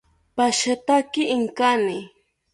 Pashetaki 0.35 1.21
inkani 1.35 1.97